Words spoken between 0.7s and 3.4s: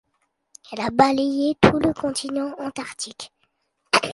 Elle a balayé tout le continent Antarctique.